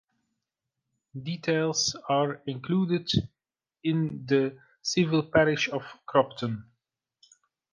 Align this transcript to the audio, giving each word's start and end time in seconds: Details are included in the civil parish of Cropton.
Details 1.21 1.95
are 2.09 2.41
included 2.47 3.11
in 3.83 4.25
the 4.25 4.57
civil 4.81 5.21
parish 5.21 5.69
of 5.69 5.83
Cropton. 6.07 6.63